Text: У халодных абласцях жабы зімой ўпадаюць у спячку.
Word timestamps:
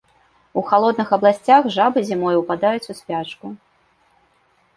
У 0.61 0.61
халодных 0.69 1.11
абласцях 1.17 1.69
жабы 1.77 1.99
зімой 2.09 2.35
ўпадаюць 2.41 2.89
у 2.95 2.97
спячку. 3.01 3.45